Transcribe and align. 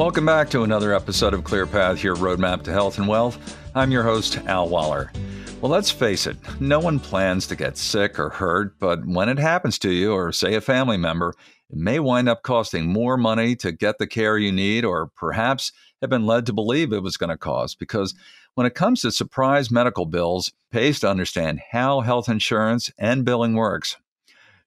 Welcome 0.00 0.24
back 0.24 0.48
to 0.48 0.62
another 0.62 0.94
episode 0.94 1.34
of 1.34 1.44
Clear 1.44 1.66
Path, 1.66 2.02
your 2.02 2.16
roadmap 2.16 2.62
to 2.62 2.72
health 2.72 2.96
and 2.96 3.06
wealth. 3.06 3.58
I'm 3.74 3.90
your 3.90 4.02
host, 4.02 4.38
Al 4.46 4.66
Waller. 4.66 5.12
Well, 5.60 5.70
let's 5.70 5.90
face 5.90 6.26
it, 6.26 6.38
no 6.58 6.80
one 6.80 6.98
plans 6.98 7.46
to 7.48 7.54
get 7.54 7.76
sick 7.76 8.18
or 8.18 8.30
hurt, 8.30 8.78
but 8.78 9.04
when 9.04 9.28
it 9.28 9.38
happens 9.38 9.78
to 9.80 9.90
you, 9.90 10.14
or 10.14 10.32
say 10.32 10.54
a 10.54 10.62
family 10.62 10.96
member, 10.96 11.34
it 11.68 11.76
may 11.76 12.00
wind 12.00 12.30
up 12.30 12.42
costing 12.42 12.86
more 12.86 13.18
money 13.18 13.54
to 13.56 13.72
get 13.72 13.98
the 13.98 14.06
care 14.06 14.38
you 14.38 14.50
need, 14.50 14.86
or 14.86 15.08
perhaps 15.08 15.70
have 16.00 16.08
been 16.08 16.24
led 16.24 16.46
to 16.46 16.54
believe 16.54 16.94
it 16.94 17.02
was 17.02 17.18
going 17.18 17.28
to 17.28 17.36
cost. 17.36 17.78
Because 17.78 18.14
when 18.54 18.66
it 18.66 18.74
comes 18.74 19.02
to 19.02 19.12
surprise 19.12 19.70
medical 19.70 20.06
bills, 20.06 20.50
pays 20.72 20.98
to 21.00 21.10
understand 21.10 21.60
how 21.72 22.00
health 22.00 22.30
insurance 22.30 22.90
and 22.96 23.26
billing 23.26 23.52
works. 23.52 23.98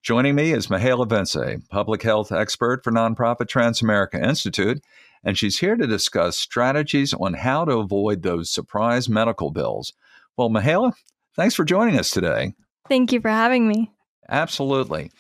Joining 0.04 0.36
me 0.36 0.52
is 0.52 0.68
Mihaela 0.68 1.08
Vince, 1.08 1.36
public 1.70 2.04
health 2.04 2.32
expert 2.32 2.84
for 2.84 2.92
nonprofit 2.92 3.48
Transamerica 3.48 4.24
Institute 4.24 4.80
and 5.24 5.38
she's 5.38 5.60
here 5.60 5.76
to 5.76 5.88
discuss 5.88 6.38
strategies 6.38 7.14
on 7.14 7.34
how 7.34 7.66
to 7.66 7.78
avoid 7.78 8.22
those 8.22 8.50
surprise 8.50 9.08
medical 9.08 9.52
bills. 9.52 9.94
Well, 10.38 10.50
Mihaela, 10.50 10.94
thanks 11.36 11.56
for 11.56 11.64
joining 11.64 11.98
us 11.98 12.12
today. 12.12 12.54
Thank 12.90 13.12
you 13.12 13.22
for 13.22 13.30
having 13.30 13.68
me. 13.68 13.92
Absolutely. 14.30 15.12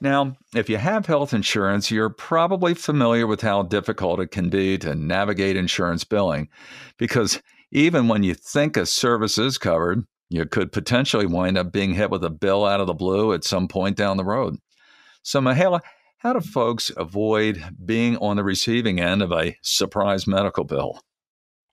Now, 0.00 0.36
if 0.54 0.68
you 0.68 0.76
have 0.76 1.06
health 1.06 1.32
insurance, 1.32 1.90
you're 1.90 2.10
probably 2.10 2.74
familiar 2.74 3.26
with 3.26 3.40
how 3.40 3.62
difficult 3.62 4.20
it 4.20 4.30
can 4.30 4.50
be 4.50 4.76
to 4.78 4.94
navigate 4.94 5.56
insurance 5.56 6.04
billing 6.04 6.48
because 6.98 7.40
even 7.72 8.08
when 8.08 8.22
you 8.22 8.34
think 8.34 8.76
a 8.76 8.86
service 8.86 9.38
is 9.38 9.58
covered, 9.58 10.04
you 10.28 10.44
could 10.44 10.72
potentially 10.72 11.26
wind 11.26 11.56
up 11.56 11.72
being 11.72 11.94
hit 11.94 12.10
with 12.10 12.24
a 12.24 12.30
bill 12.30 12.64
out 12.64 12.80
of 12.80 12.86
the 12.86 12.94
blue 12.94 13.32
at 13.32 13.44
some 13.44 13.68
point 13.68 13.96
down 13.96 14.16
the 14.16 14.24
road. 14.24 14.56
So, 15.22 15.40
Mihaela, 15.40 15.80
how 16.18 16.32
do 16.32 16.40
folks 16.40 16.90
avoid 16.96 17.62
being 17.84 18.16
on 18.18 18.36
the 18.36 18.44
receiving 18.44 19.00
end 19.00 19.22
of 19.22 19.32
a 19.32 19.56
surprise 19.62 20.26
medical 20.26 20.64
bill? 20.64 21.00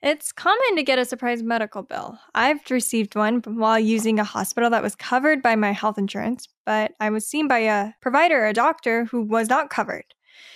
It's 0.02 0.34
common 0.34 0.76
to 0.76 0.84
get 0.84 1.00
a 1.00 1.06
surprise 1.06 1.42
medical 1.42 1.82
bill. 1.82 2.20
I've 2.36 2.60
received 2.70 3.16
one 3.16 3.42
while 3.46 3.80
using 3.80 4.20
a 4.20 4.26
hospital 4.26 4.70
that 4.72 4.84
was 4.84 4.96
covered 4.96 5.42
by 5.42 5.56
my 5.56 5.72
health 5.72 5.98
insurance, 5.98 6.50
but 6.66 6.92
I 7.00 7.10
was 7.10 7.26
seen 7.26 7.48
by 7.48 7.60
a 7.60 7.94
provider, 8.02 8.46
a 8.46 8.52
doctor, 8.52 9.06
who 9.06 9.22
was 9.22 9.48
not 9.48 9.70
covered. 9.70 10.04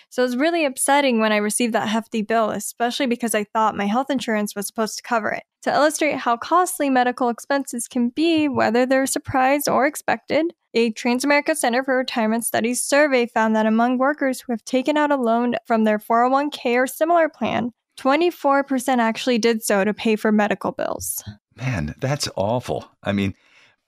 So 0.09 0.21
it 0.21 0.25
was 0.25 0.37
really 0.37 0.65
upsetting 0.65 1.19
when 1.19 1.31
I 1.31 1.37
received 1.37 1.73
that 1.73 1.87
hefty 1.87 2.23
bill, 2.23 2.49
especially 2.49 3.07
because 3.07 3.33
I 3.33 3.45
thought 3.45 3.77
my 3.77 3.85
health 3.85 4.09
insurance 4.09 4.53
was 4.53 4.67
supposed 4.67 4.97
to 4.97 5.03
cover 5.03 5.29
it. 5.31 5.43
To 5.63 5.73
illustrate 5.73 6.17
how 6.17 6.35
costly 6.35 6.89
medical 6.89 7.29
expenses 7.29 7.87
can 7.87 8.09
be, 8.09 8.49
whether 8.49 8.85
they're 8.85 9.05
surprised 9.05 9.69
or 9.69 9.85
expected, 9.85 10.53
a 10.77 10.91
Transamerica 10.91 11.55
Center 11.55 11.83
for 11.83 11.97
Retirement 11.97 12.45
Studies 12.45 12.83
survey 12.83 13.25
found 13.25 13.55
that 13.55 13.65
among 13.65 13.97
workers 13.97 14.39
who 14.39 14.53
have 14.53 14.63
taken 14.63 14.95
out 14.95 15.11
a 15.11 15.15
loan 15.15 15.55
from 15.65 15.85
their 15.85 15.97
401k 15.97 16.75
or 16.75 16.85
similar 16.85 17.29
plan, 17.29 17.71
24% 17.99 18.99
actually 18.99 19.39
did 19.39 19.63
so 19.63 19.83
to 19.83 19.91
pay 19.91 20.15
for 20.15 20.31
medical 20.31 20.71
bills. 20.71 21.23
Man, 21.55 21.95
that's 21.99 22.29
awful. 22.35 22.91
I 23.01 23.11
mean, 23.11 23.33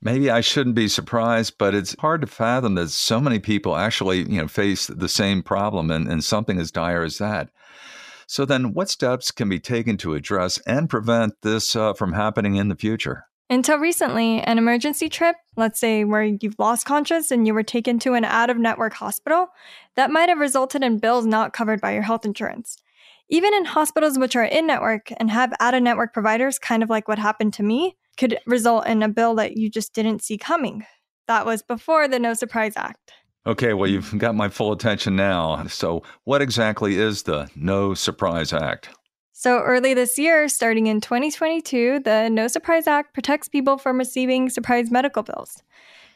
maybe 0.02 0.32
I 0.32 0.42
shouldn't 0.42 0.76
be 0.76 0.88
surprised, 0.88 1.60
but 1.60 1.76
it's 1.76 1.96
hard 2.00 2.22
to 2.22 2.28
fathom 2.28 2.74
that 2.74 2.90
so 2.90 3.22
many 3.22 3.38
people 3.38 3.76
actually, 3.76 4.24
you 4.24 4.42
know, 4.42 4.48
face 4.48 4.88
the 4.88 5.08
same 5.08 5.44
problem 5.44 5.92
and, 5.92 6.08
and 6.08 6.24
something 6.24 6.58
as 6.58 6.72
dire 6.72 7.04
as 7.04 7.20
that. 7.20 7.52
So 8.26 8.46
then 8.46 8.74
what 8.74 8.90
steps 8.90 9.30
can 9.30 9.48
be 9.48 9.60
taken 9.60 9.96
to 9.98 10.16
address 10.16 10.58
and 10.66 10.90
prevent 10.90 11.36
this 11.44 11.76
uh, 11.76 11.94
from 11.94 12.14
happening 12.14 12.56
in 12.56 12.70
the 12.70 12.76
future? 12.76 13.29
Until 13.52 13.80
recently, 13.80 14.42
an 14.42 14.60
emergency 14.60 15.10
trip, 15.10 15.36
let's 15.58 15.80
say 15.80 16.04
where 16.04 16.24
you've 16.24 16.60
lost 16.60 16.86
conscious 16.86 17.32
and 17.32 17.48
you 17.48 17.56
were 17.56 17.64
taken 17.64 17.98
to 18.00 18.14
an 18.14 18.24
out 18.24 18.52
of 18.52 18.58
network 18.58 18.94
hospital, 18.94 19.48
that 19.96 20.12
might 20.12 20.30
have 20.30 20.38
resulted 20.38 20.84
in 20.84 21.00
bills 21.00 21.26
not 21.26 21.52
covered 21.52 21.82
by 21.82 21.94
your 21.94 22.04
health 22.04 22.26
insurance. 22.26 22.78
Even 23.28 23.52
in 23.56 23.66
hospitals 23.66 24.20
which 24.20 24.36
are 24.36 24.44
in 24.44 24.68
network 24.68 25.12
and 25.18 25.32
have 25.32 25.52
out 25.60 25.74
of 25.74 25.82
network 25.82 26.14
providers, 26.14 26.60
kind 26.60 26.84
of 26.84 26.92
like 26.92 27.08
what 27.08 27.18
happened 27.18 27.54
to 27.54 27.64
me, 27.64 27.98
could 28.18 28.38
result 28.46 28.86
in 28.86 29.02
a 29.02 29.10
bill 29.10 29.34
that 29.36 29.58
you 29.58 29.68
just 29.68 29.96
didn't 29.96 30.22
see 30.22 30.38
coming. 30.38 30.86
That 31.28 31.48
was 31.48 31.64
before 31.64 32.08
the 32.08 32.20
No 32.20 32.36
Surprise 32.36 32.74
Act. 32.78 33.14
Okay, 33.48 33.74
well, 33.74 33.90
you've 33.90 34.16
got 34.20 34.36
my 34.36 34.50
full 34.50 34.72
attention 34.72 35.16
now. 35.16 35.66
So, 35.66 36.04
what 36.26 36.44
exactly 36.44 37.00
is 37.00 37.24
the 37.24 37.50
No 37.56 37.96
Surprise 37.96 38.54
Act? 38.54 38.90
So, 39.40 39.62
early 39.62 39.94
this 39.94 40.20
year, 40.20 40.50
starting 40.50 40.88
in 40.88 41.00
2022, 41.00 42.02
the 42.04 42.28
No 42.28 42.50
Surprise 42.50 42.88
Act 42.88 43.14
protects 43.14 43.48
people 43.48 43.78
from 43.78 43.98
receiving 43.98 44.50
surprise 44.50 44.92
medical 44.92 45.24
bills. 45.24 45.64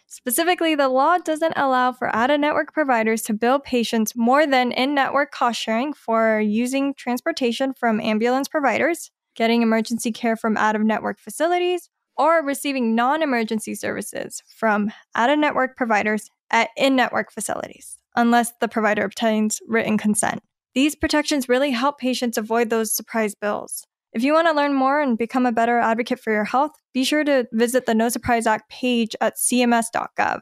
Specifically, 0.07 0.75
the 0.75 0.89
law 0.89 1.19
doesn't 1.19 1.53
allow 1.55 1.93
for 1.93 2.13
out 2.13 2.31
of 2.31 2.41
network 2.41 2.73
providers 2.73 3.21
to 3.21 3.33
bill 3.33 3.59
patients 3.59 4.13
more 4.13 4.45
than 4.45 4.73
in 4.73 4.93
network 4.93 5.31
cost 5.31 5.61
sharing 5.61 5.93
for 5.93 6.41
using 6.41 6.93
transportation 6.95 7.73
from 7.73 8.01
ambulance 8.01 8.49
providers, 8.49 9.09
getting 9.35 9.61
emergency 9.61 10.11
care 10.11 10.35
from 10.35 10.57
out 10.57 10.75
of 10.75 10.81
network 10.81 11.17
facilities, 11.17 11.89
or 12.17 12.43
receiving 12.43 12.93
non 12.93 13.23
emergency 13.23 13.73
services 13.73 14.43
from 14.53 14.91
out 15.15 15.29
of 15.29 15.39
network 15.39 15.77
providers 15.77 16.29
at 16.51 16.71
in 16.75 16.97
network 16.97 17.31
facilities, 17.31 17.99
unless 18.17 18.51
the 18.59 18.67
provider 18.67 19.05
obtains 19.05 19.61
written 19.65 19.97
consent. 19.97 20.43
These 20.75 20.95
protections 20.95 21.47
really 21.47 21.69
help 21.69 21.99
patients 21.99 22.37
avoid 22.37 22.71
those 22.71 22.95
surprise 22.95 23.35
bills. 23.35 23.85
If 24.11 24.23
you 24.23 24.33
want 24.33 24.47
to 24.47 24.53
learn 24.53 24.73
more 24.73 25.01
and 25.01 25.17
become 25.17 25.45
a 25.45 25.51
better 25.51 25.77
advocate 25.77 26.19
for 26.19 26.33
your 26.33 26.45
health, 26.45 26.71
be 26.93 27.03
sure 27.03 27.23
to 27.23 27.47
visit 27.51 27.85
the 27.85 27.93
No 27.93 28.09
Surprise 28.09 28.47
Act 28.47 28.69
page 28.69 29.15
at 29.21 29.35
cms.gov. 29.37 30.39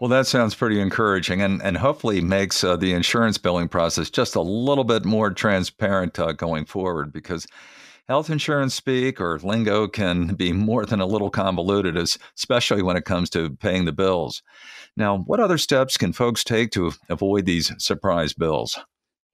Well, 0.00 0.08
that 0.10 0.26
sounds 0.26 0.54
pretty 0.54 0.80
encouraging 0.80 1.42
and, 1.42 1.62
and 1.62 1.76
hopefully 1.76 2.20
makes 2.20 2.64
uh, 2.64 2.76
the 2.76 2.92
insurance 2.92 3.38
billing 3.38 3.68
process 3.68 4.10
just 4.10 4.34
a 4.34 4.40
little 4.40 4.84
bit 4.84 5.04
more 5.04 5.30
transparent 5.30 6.18
uh, 6.18 6.32
going 6.32 6.64
forward 6.64 7.12
because 7.12 7.46
health 8.08 8.28
insurance 8.28 8.74
speak 8.74 9.20
or 9.20 9.38
lingo 9.38 9.86
can 9.86 10.28
be 10.34 10.52
more 10.52 10.84
than 10.84 11.00
a 11.00 11.06
little 11.06 11.30
convoluted, 11.30 11.96
especially 11.96 12.82
when 12.82 12.96
it 12.96 13.04
comes 13.04 13.30
to 13.30 13.50
paying 13.56 13.84
the 13.84 13.92
bills. 13.92 14.42
Now, 14.96 15.18
what 15.18 15.40
other 15.40 15.58
steps 15.58 15.96
can 15.96 16.12
folks 16.12 16.42
take 16.42 16.70
to 16.72 16.92
avoid 17.08 17.46
these 17.46 17.72
surprise 17.78 18.32
bills? 18.32 18.78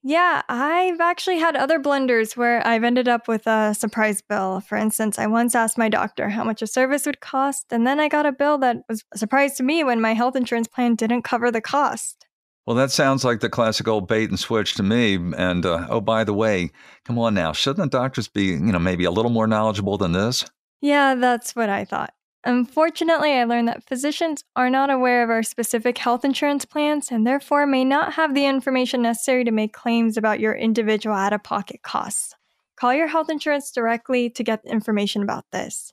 Yeah, 0.03 0.41
I've 0.49 1.00
actually 1.00 1.38
had 1.38 1.56
other 1.56 1.78
blunders 1.78 2.34
where 2.34 2.66
I've 2.66 2.84
ended 2.84 3.06
up 3.06 3.28
with 3.28 3.47
a 3.47 3.75
surprise 3.75 4.22
bill. 4.22 4.61
For 4.61 4.77
instance, 4.78 5.19
I 5.19 5.27
once 5.27 5.55
asked 5.55 5.77
my 5.77 5.91
doctor 5.91 6.31
how 6.31 6.43
much 6.43 6.62
a 6.62 6.66
service 6.66 7.05
would 7.05 7.21
cost, 7.21 7.66
and 7.71 7.87
then 7.87 8.00
I 8.00 8.09
got 8.09 8.25
a 8.25 8.33
bill 8.33 8.56
that 8.59 8.78
was 8.89 9.05
a 9.12 9.19
surprise 9.19 9.56
to 9.56 9.62
me 9.62 9.84
when 9.84 10.00
my 10.00 10.15
health 10.15 10.37
insurance 10.37 10.69
plan 10.69 10.94
didn't 10.94 11.22
cover 11.22 11.50
the 11.50 11.60
cost. 11.60 12.27
Well, 12.66 12.77
that 12.77 12.91
sounds 12.91 13.25
like 13.25 13.41
the 13.41 13.50
classic 13.50 13.89
old 13.89 14.09
bait 14.09 14.31
and 14.31 14.39
switch 14.39 14.75
to 14.75 14.83
me. 14.83 15.16
And 15.16 15.66
uh, 15.66 15.87
oh, 15.91 16.00
by 16.00 16.25
the 16.25 16.34
way, 16.34 16.71
come 17.05 17.19
on 17.19 17.34
now, 17.34 17.53
shouldn't 17.53 17.91
the 17.91 17.99
doctors 17.99 18.28
be, 18.28 18.44
you 18.44 18.59
know, 18.59 18.78
maybe 18.78 19.05
a 19.05 19.10
little 19.10 19.31
more 19.31 19.47
knowledgeable 19.47 19.99
than 19.99 20.12
this? 20.12 20.47
Yeah, 20.81 21.15
that's 21.15 21.55
what 21.55 21.69
I 21.69 21.84
thought. 21.84 22.15
Unfortunately, 22.45 23.33
I 23.33 23.45
learned 23.45 23.69
that 23.69 23.87
physicians 23.87 24.45
are 24.56 24.71
not 24.71 24.89
aware 24.89 25.23
of 25.23 25.28
our 25.28 25.43
specific 25.43 25.99
health 25.99 26.25
insurance 26.25 26.65
plans 26.65 27.11
and 27.11 27.27
therefore 27.27 27.67
may 27.67 27.84
not 27.84 28.15
have 28.15 28.34
the 28.34 28.47
information 28.47 29.03
necessary 29.03 29.45
to 29.45 29.51
make 29.51 29.75
claims 29.75 30.17
about 30.17 30.41
your 30.41 30.55
individual 30.55 31.15
out 31.15 31.34
of 31.34 31.43
pocket 31.43 31.83
costs. 31.83 32.34
Call 32.77 32.95
your 32.95 33.09
health 33.09 33.28
insurance 33.28 33.71
directly 33.71 34.31
to 34.31 34.43
get 34.43 34.65
information 34.65 35.23
about 35.23 35.45
this. 35.53 35.93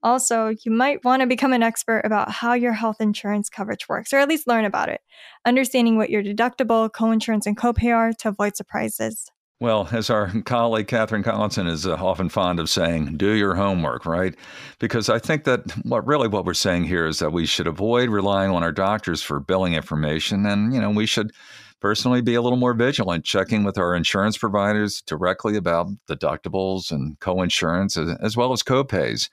Also, 0.00 0.54
you 0.64 0.70
might 0.70 1.04
want 1.04 1.20
to 1.22 1.26
become 1.26 1.52
an 1.52 1.64
expert 1.64 2.02
about 2.04 2.30
how 2.30 2.52
your 2.52 2.72
health 2.72 3.00
insurance 3.00 3.50
coverage 3.50 3.88
works, 3.88 4.12
or 4.12 4.18
at 4.18 4.28
least 4.28 4.46
learn 4.46 4.64
about 4.64 4.88
it, 4.88 5.00
understanding 5.44 5.96
what 5.96 6.10
your 6.10 6.22
deductible, 6.22 6.88
coinsurance, 6.88 7.46
and 7.46 7.56
copay 7.56 7.92
are 7.92 8.12
to 8.12 8.28
avoid 8.28 8.56
surprises. 8.56 9.32
Well, 9.60 9.88
as 9.90 10.08
our 10.08 10.30
colleague 10.42 10.86
Catherine 10.86 11.24
Collinson 11.24 11.66
is 11.66 11.84
uh, 11.84 11.94
often 11.94 12.28
fond 12.28 12.60
of 12.60 12.70
saying, 12.70 13.16
do 13.16 13.32
your 13.32 13.56
homework, 13.56 14.06
right? 14.06 14.36
Because 14.78 15.08
I 15.08 15.18
think 15.18 15.42
that 15.44 15.62
what 15.84 16.06
really 16.06 16.28
what 16.28 16.44
we're 16.44 16.54
saying 16.54 16.84
here 16.84 17.06
is 17.06 17.18
that 17.18 17.32
we 17.32 17.44
should 17.44 17.66
avoid 17.66 18.08
relying 18.08 18.52
on 18.52 18.62
our 18.62 18.70
doctors 18.70 19.20
for 19.20 19.40
billing 19.40 19.74
information, 19.74 20.46
and 20.46 20.72
you 20.72 20.80
know 20.80 20.90
we 20.90 21.06
should 21.06 21.32
personally 21.80 22.20
be 22.20 22.34
a 22.34 22.42
little 22.42 22.58
more 22.58 22.72
vigilant, 22.74 23.24
checking 23.24 23.64
with 23.64 23.78
our 23.78 23.96
insurance 23.96 24.38
providers 24.38 25.02
directly 25.02 25.56
about 25.56 25.88
deductibles 26.08 26.92
and 26.92 27.18
co-insurance 27.18 27.96
as 27.96 28.36
well 28.36 28.52
as 28.52 28.62
copays. 28.62 29.28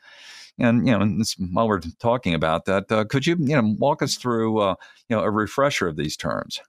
And 0.58 0.88
you 0.88 0.98
know, 0.98 1.24
while 1.54 1.68
we're 1.68 1.82
talking 2.00 2.34
about 2.34 2.66
that, 2.66 2.92
uh, 2.92 3.06
could 3.06 3.28
you 3.28 3.36
you 3.40 3.62
know 3.62 3.76
walk 3.78 4.02
us 4.02 4.16
through 4.16 4.60
uh, 4.60 4.76
you 5.08 5.16
know 5.16 5.22
a 5.22 5.30
refresher 5.30 5.88
of 5.88 5.98
these 5.98 6.18
terms? 6.18 6.62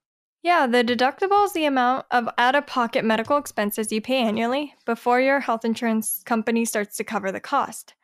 Yeah, 0.46 0.69
the 0.69 0.84
deductible 0.84 1.44
is 1.44 1.54
the 1.54 1.64
amount 1.64 2.06
of 2.12 2.28
out 2.38 2.54
of 2.54 2.69
pocket 2.69 3.04
medical 3.04 3.37
expenses 3.37 3.90
you 3.90 4.00
pay 4.00 4.19
annually 4.19 4.75
before 4.84 5.20
your 5.20 5.40
health 5.40 5.64
insurance 5.64 6.22
company 6.25 6.64
starts 6.64 6.96
to 6.98 7.02
cover 7.02 7.32
the 7.32 7.40
cost. 7.40 7.94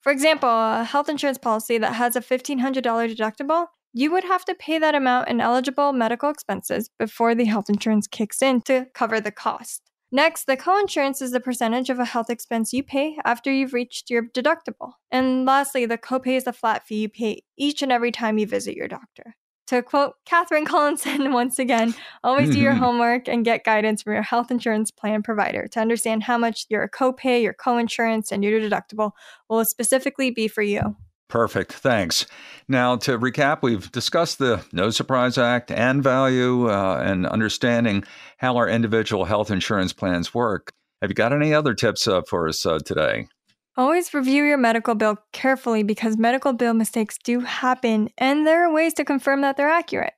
For 0.00 0.12
example, 0.12 0.48
a 0.48 0.84
health 0.84 1.08
insurance 1.08 1.38
policy 1.38 1.78
that 1.78 1.94
has 1.94 2.14
a 2.14 2.20
$1,500 2.20 2.80
deductible, 2.80 3.66
you 3.92 4.12
would 4.12 4.22
have 4.22 4.44
to 4.44 4.54
pay 4.54 4.78
that 4.78 4.94
amount 4.94 5.30
in 5.30 5.40
eligible 5.40 5.92
medical 5.92 6.30
expenses 6.30 6.88
before 6.96 7.34
the 7.34 7.46
health 7.46 7.68
insurance 7.68 8.06
kicks 8.06 8.40
in 8.40 8.60
to 8.66 8.86
cover 8.94 9.20
the 9.20 9.32
cost. 9.32 9.82
Next, 10.12 10.44
the 10.44 10.56
coinsurance 10.56 11.20
is 11.20 11.32
the 11.32 11.40
percentage 11.40 11.90
of 11.90 11.98
a 11.98 12.04
health 12.04 12.30
expense 12.30 12.72
you 12.72 12.84
pay 12.84 13.16
after 13.24 13.52
you've 13.52 13.72
reached 13.72 14.10
your 14.10 14.28
deductible. 14.28 14.92
And 15.10 15.44
lastly, 15.44 15.86
the 15.86 15.98
copay 15.98 16.36
is 16.36 16.44
the 16.44 16.52
flat 16.52 16.86
fee 16.86 17.00
you 17.00 17.08
pay 17.08 17.42
each 17.58 17.82
and 17.82 17.90
every 17.90 18.12
time 18.12 18.38
you 18.38 18.46
visit 18.46 18.76
your 18.76 18.86
doctor. 18.86 19.34
To 19.70 19.82
quote 19.82 20.16
Catherine 20.24 20.64
Collinson 20.64 21.32
once 21.32 21.60
again, 21.60 21.94
always 22.24 22.50
do 22.50 22.58
your 22.58 22.72
Mm-hmm. 22.72 22.82
homework 22.82 23.28
and 23.28 23.44
get 23.44 23.62
guidance 23.62 24.02
from 24.02 24.14
your 24.14 24.22
health 24.22 24.50
insurance 24.50 24.90
plan 24.90 25.22
provider 25.22 25.68
to 25.68 25.78
understand 25.78 26.24
how 26.24 26.38
much 26.38 26.66
your 26.68 26.88
copay, 26.88 27.40
your 27.40 27.54
coinsurance, 27.54 28.32
and 28.32 28.42
your 28.42 28.60
deductible 28.60 29.12
will 29.48 29.64
specifically 29.64 30.32
be 30.32 30.48
for 30.48 30.62
you. 30.62 30.96
Perfect. 31.28 31.72
Thanks. 31.72 32.26
Now, 32.66 32.96
to 32.96 33.16
recap, 33.16 33.60
we've 33.62 33.92
discussed 33.92 34.40
the 34.40 34.64
No 34.72 34.90
Surprise 34.90 35.38
Act 35.38 35.70
and 35.70 36.02
value 36.02 36.68
uh, 36.68 37.00
and 37.04 37.24
understanding 37.24 38.02
how 38.38 38.56
our 38.56 38.68
individual 38.68 39.24
health 39.24 39.52
insurance 39.52 39.92
plans 39.92 40.34
work. 40.34 40.72
Have 41.00 41.12
you 41.12 41.14
got 41.14 41.32
any 41.32 41.54
other 41.54 41.74
tips 41.74 42.08
uh, 42.08 42.22
for 42.22 42.48
us 42.48 42.66
uh, 42.66 42.80
today? 42.84 43.28
Always 43.76 44.12
review 44.12 44.44
your 44.44 44.58
medical 44.58 44.94
bill 44.94 45.16
carefully 45.32 45.82
because 45.82 46.16
medical 46.16 46.52
bill 46.52 46.74
mistakes 46.74 47.16
do 47.22 47.40
happen 47.40 48.08
and 48.18 48.46
there 48.46 48.66
are 48.66 48.72
ways 48.72 48.94
to 48.94 49.04
confirm 49.04 49.42
that 49.42 49.56
they're 49.56 49.70
accurate. 49.70 50.14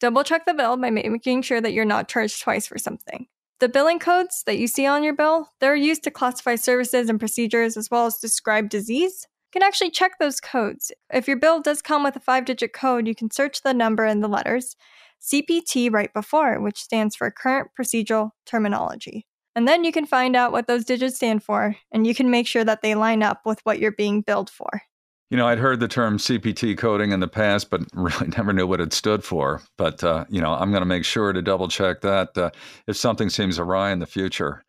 Double 0.00 0.24
check 0.24 0.46
the 0.46 0.54
bill 0.54 0.76
by 0.76 0.90
making 0.90 1.42
sure 1.42 1.60
that 1.60 1.72
you're 1.72 1.84
not 1.84 2.08
charged 2.08 2.42
twice 2.42 2.66
for 2.66 2.78
something. 2.78 3.26
The 3.60 3.68
billing 3.68 3.98
codes 3.98 4.42
that 4.46 4.58
you 4.58 4.66
see 4.66 4.86
on 4.86 5.02
your 5.02 5.14
bill, 5.14 5.48
they're 5.60 5.76
used 5.76 6.04
to 6.04 6.10
classify 6.10 6.56
services 6.56 7.08
and 7.08 7.18
procedures 7.18 7.76
as 7.76 7.90
well 7.90 8.06
as 8.06 8.18
describe 8.18 8.68
disease. 8.68 9.26
You 9.54 9.60
can 9.60 9.66
actually 9.66 9.90
check 9.90 10.12
those 10.18 10.40
codes. 10.40 10.90
If 11.12 11.28
your 11.28 11.38
bill 11.38 11.60
does 11.60 11.80
come 11.80 12.02
with 12.02 12.16
a 12.16 12.20
five 12.20 12.44
digit 12.44 12.72
code, 12.72 13.06
you 13.06 13.14
can 13.14 13.30
search 13.30 13.62
the 13.62 13.72
number 13.72 14.04
and 14.04 14.22
the 14.22 14.28
letters 14.28 14.76
CPT 15.22 15.92
right 15.92 16.12
before, 16.12 16.60
which 16.60 16.82
stands 16.82 17.16
for 17.16 17.30
current 17.30 17.68
procedural 17.78 18.30
terminology. 18.44 19.26
And 19.56 19.66
then 19.66 19.84
you 19.84 19.90
can 19.90 20.04
find 20.04 20.36
out 20.36 20.52
what 20.52 20.66
those 20.66 20.84
digits 20.84 21.16
stand 21.16 21.42
for, 21.42 21.74
and 21.90 22.06
you 22.06 22.14
can 22.14 22.30
make 22.30 22.46
sure 22.46 22.62
that 22.62 22.82
they 22.82 22.94
line 22.94 23.22
up 23.22 23.40
with 23.46 23.58
what 23.64 23.78
you're 23.78 23.90
being 23.90 24.20
billed 24.20 24.50
for. 24.50 24.82
You 25.30 25.38
know, 25.38 25.48
I'd 25.48 25.58
heard 25.58 25.80
the 25.80 25.88
term 25.88 26.18
CPT 26.18 26.76
coding 26.76 27.10
in 27.10 27.20
the 27.20 27.26
past, 27.26 27.70
but 27.70 27.80
really 27.94 28.28
never 28.36 28.52
knew 28.52 28.66
what 28.66 28.82
it 28.82 28.92
stood 28.92 29.24
for. 29.24 29.62
But, 29.78 30.04
uh, 30.04 30.26
you 30.28 30.42
know, 30.42 30.52
I'm 30.52 30.70
going 30.70 30.82
to 30.82 30.86
make 30.86 31.06
sure 31.06 31.32
to 31.32 31.40
double 31.40 31.68
check 31.68 32.02
that 32.02 32.36
uh, 32.36 32.50
if 32.86 32.96
something 32.96 33.30
seems 33.30 33.58
awry 33.58 33.92
in 33.92 33.98
the 33.98 34.06
future. 34.06 34.62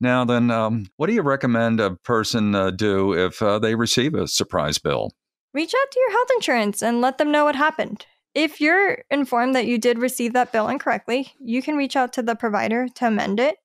Now, 0.00 0.24
then, 0.24 0.50
um, 0.50 0.86
what 0.96 1.06
do 1.06 1.12
you 1.12 1.22
recommend 1.22 1.78
a 1.78 1.94
person 1.96 2.54
uh, 2.54 2.70
do 2.70 3.12
if 3.12 3.40
uh, 3.42 3.58
they 3.58 3.74
receive 3.74 4.14
a 4.14 4.26
surprise 4.26 4.78
bill? 4.78 5.12
Reach 5.52 5.74
out 5.74 5.90
to 5.92 6.00
your 6.00 6.10
health 6.10 6.28
insurance 6.34 6.82
and 6.82 7.02
let 7.02 7.18
them 7.18 7.30
know 7.30 7.44
what 7.44 7.54
happened. 7.54 8.06
If 8.34 8.62
you're 8.62 9.04
informed 9.10 9.54
that 9.54 9.66
you 9.66 9.76
did 9.76 9.98
receive 9.98 10.32
that 10.32 10.52
bill 10.52 10.68
incorrectly, 10.68 11.32
you 11.38 11.60
can 11.60 11.76
reach 11.76 11.96
out 11.96 12.14
to 12.14 12.22
the 12.22 12.34
provider 12.34 12.88
to 12.94 13.06
amend 13.06 13.38
it. 13.38 13.58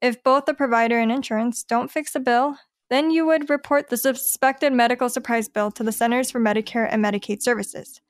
If 0.00 0.22
both 0.22 0.44
the 0.44 0.54
provider 0.54 0.98
and 0.98 1.10
insurance 1.10 1.64
don't 1.64 1.90
fix 1.90 2.12
the 2.12 2.20
bill, 2.20 2.56
then 2.90 3.10
you 3.10 3.26
would 3.26 3.50
report 3.50 3.88
the 3.88 3.96
suspected 3.96 4.72
medical 4.72 5.08
surprise 5.08 5.48
bill 5.48 5.70
to 5.72 5.82
the 5.82 5.92
Centers 5.92 6.30
for 6.30 6.40
Medicare 6.40 6.88
and 6.90 7.04
Medicaid 7.04 7.42
Services, 7.42 8.00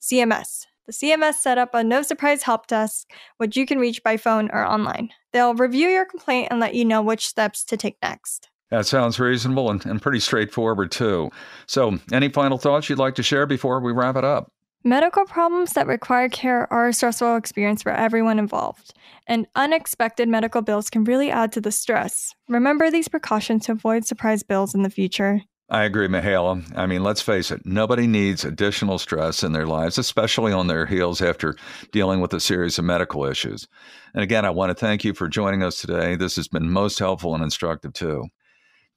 CMS. 0.00 0.66
The 0.86 0.92
CMS 0.92 1.34
set 1.34 1.56
up 1.56 1.74
a 1.74 1.82
no 1.82 2.02
surprise 2.02 2.42
help 2.42 2.66
desk, 2.66 3.10
which 3.38 3.56
you 3.56 3.64
can 3.66 3.78
reach 3.78 4.02
by 4.02 4.16
phone 4.16 4.50
or 4.52 4.64
online. 4.66 5.10
They'll 5.32 5.54
review 5.54 5.88
your 5.88 6.04
complaint 6.04 6.48
and 6.50 6.60
let 6.60 6.74
you 6.74 6.84
know 6.84 7.00
which 7.00 7.26
steps 7.26 7.64
to 7.64 7.76
take 7.76 7.96
next. 8.02 8.50
That 8.70 8.86
sounds 8.86 9.20
reasonable 9.20 9.70
and, 9.70 9.84
and 9.86 10.02
pretty 10.02 10.20
straightforward, 10.20 10.90
too. 10.90 11.30
So, 11.66 11.98
any 12.12 12.28
final 12.28 12.58
thoughts 12.58 12.88
you'd 12.88 12.98
like 12.98 13.14
to 13.16 13.22
share 13.22 13.46
before 13.46 13.80
we 13.80 13.92
wrap 13.92 14.16
it 14.16 14.24
up? 14.24 14.50
Medical 14.86 15.24
problems 15.24 15.72
that 15.72 15.86
require 15.86 16.28
care 16.28 16.70
are 16.70 16.88
a 16.88 16.92
stressful 16.92 17.36
experience 17.36 17.82
for 17.82 17.90
everyone 17.90 18.38
involved, 18.38 18.92
and 19.26 19.46
unexpected 19.56 20.28
medical 20.28 20.60
bills 20.60 20.90
can 20.90 21.04
really 21.04 21.30
add 21.30 21.50
to 21.52 21.60
the 21.62 21.72
stress. 21.72 22.34
Remember 22.50 22.90
these 22.90 23.08
precautions 23.08 23.64
to 23.64 23.72
avoid 23.72 24.04
surprise 24.04 24.42
bills 24.42 24.74
in 24.74 24.82
the 24.82 24.90
future. 24.90 25.40
I 25.70 25.84
agree, 25.84 26.06
Mihaela. 26.06 26.70
I 26.76 26.84
mean, 26.84 27.02
let's 27.02 27.22
face 27.22 27.50
it, 27.50 27.64
nobody 27.64 28.06
needs 28.06 28.44
additional 28.44 28.98
stress 28.98 29.42
in 29.42 29.52
their 29.52 29.66
lives, 29.66 29.96
especially 29.96 30.52
on 30.52 30.66
their 30.66 30.84
heels 30.84 31.22
after 31.22 31.56
dealing 31.90 32.20
with 32.20 32.34
a 32.34 32.38
series 32.40 32.78
of 32.78 32.84
medical 32.84 33.24
issues. 33.24 33.66
And 34.12 34.22
again, 34.22 34.44
I 34.44 34.50
want 34.50 34.68
to 34.68 34.74
thank 34.74 35.02
you 35.02 35.14
for 35.14 35.28
joining 35.28 35.62
us 35.62 35.80
today. 35.80 36.14
This 36.14 36.36
has 36.36 36.46
been 36.46 36.70
most 36.70 36.98
helpful 36.98 37.34
and 37.34 37.42
instructive, 37.42 37.94
too. 37.94 38.26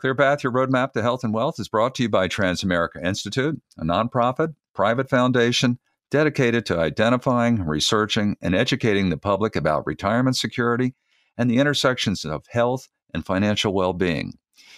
ClearPath, 0.04 0.44
your 0.44 0.52
roadmap 0.52 0.92
to 0.92 1.02
health 1.02 1.24
and 1.24 1.34
wealth, 1.34 1.62
is 1.62 1.70
brought 1.70 1.96
to 1.96 2.04
you 2.04 2.10
by 2.10 2.28
Transamerica 2.28 3.02
Institute, 3.02 3.62
a 3.78 3.84
nonprofit, 3.84 4.54
private 4.78 5.10
foundation 5.10 5.78
dedicated 6.12 6.64
to 6.64 6.80
identifying, 6.80 7.66
researching, 7.66 8.38
and 8.44 8.54
educating 8.54 9.10
the 9.10 9.18
public 9.18 9.56
about 9.56 9.88
retirement 9.88 10.38
security 10.38 10.94
and 11.36 11.50
the 11.50 11.58
intersections 11.58 12.24
of 12.24 12.46
health 12.52 12.88
and 13.12 13.26
financial 13.26 13.74
well 13.74 13.94
being. 13.94 14.38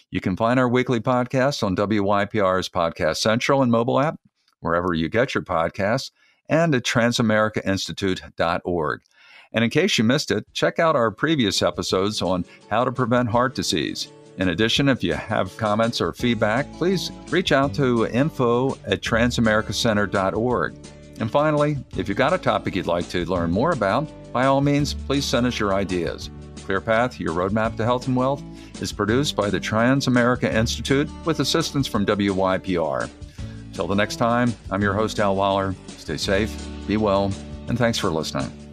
You 0.09 0.21
can 0.21 0.37
find 0.37 0.57
our 0.57 0.69
weekly 0.69 1.01
podcast 1.01 1.63
on 1.63 1.75
WYPR's 1.75 2.69
Podcast 2.69 3.17
Central 3.17 3.61
and 3.61 3.69
mobile 3.69 3.99
app, 3.99 4.15
wherever 4.61 4.93
you 4.93 5.09
get 5.09 5.35
your 5.35 5.43
podcasts, 5.43 6.11
and 6.47 6.73
at 6.73 6.83
transamericainstitute.org. 6.83 9.01
And 9.51 9.63
in 9.65 9.69
case 9.69 9.97
you 9.97 10.05
missed 10.05 10.31
it, 10.31 10.45
check 10.53 10.79
out 10.79 10.95
our 10.95 11.11
previous 11.11 11.61
episodes 11.61 12.21
on 12.21 12.45
how 12.69 12.85
to 12.85 12.93
prevent 12.93 13.31
heart 13.31 13.53
disease. 13.53 14.07
In 14.39 14.49
addition, 14.49 14.87
if 14.87 15.03
you 15.03 15.13
have 15.13 15.55
comments 15.57 15.99
or 15.99 16.13
feedback, 16.13 16.71
please 16.73 17.11
reach 17.29 17.51
out 17.51 17.73
to 17.73 18.07
info 18.07 18.75
at 18.87 19.01
transamericacenter.org. 19.01 20.75
And 21.19 21.29
finally, 21.29 21.77
if 21.97 22.07
you've 22.07 22.17
got 22.17 22.31
a 22.31 22.37
topic 22.37 22.75
you'd 22.75 22.87
like 22.87 23.09
to 23.09 23.25
learn 23.25 23.51
more 23.51 23.71
about, 23.71 24.09
by 24.31 24.45
all 24.45 24.61
means, 24.61 24.93
please 24.93 25.25
send 25.25 25.45
us 25.45 25.59
your 25.59 25.73
ideas. 25.73 26.29
ClearPath, 26.55 27.19
your 27.19 27.33
roadmap 27.33 27.75
to 27.77 27.83
health 27.83 28.07
and 28.07 28.15
wealth, 28.15 28.41
is 28.81 28.93
produced 28.93 29.35
by 29.35 29.49
the 29.49 29.59
Transamerica 29.59 30.53
Institute 30.53 31.09
with 31.25 31.41
assistance 31.41 31.85
from 31.87 32.05
WYPR. 32.05 33.09
Till 33.73 33.87
the 33.87 33.95
next 33.95 34.15
time, 34.15 34.53
I'm 34.71 34.81
your 34.81 34.93
host, 34.93 35.19
Al 35.19 35.35
Waller. 35.35 35.75
Stay 35.87 36.15
safe, 36.15 36.65
be 36.87 36.95
well, 36.95 37.33
and 37.67 37.77
thanks 37.77 37.97
for 37.97 38.09
listening. 38.09 38.68